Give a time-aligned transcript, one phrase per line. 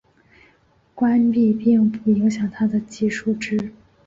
[0.95, 3.71] 关闭并不影响它的计数值。